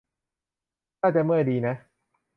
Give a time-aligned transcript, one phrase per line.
[1.01, 1.75] น่าจะเมื่อยดีนะ